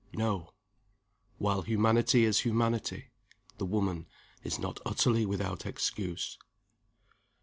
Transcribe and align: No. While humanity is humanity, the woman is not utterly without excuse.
No. 0.15 0.55
While 1.37 1.61
humanity 1.61 2.25
is 2.25 2.39
humanity, 2.39 3.11
the 3.59 3.67
woman 3.67 4.07
is 4.43 4.57
not 4.57 4.79
utterly 4.83 5.27
without 5.27 5.63
excuse. 5.67 6.39